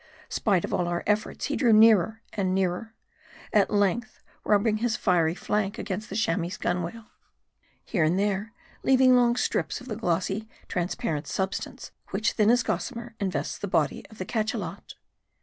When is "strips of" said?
9.35-9.87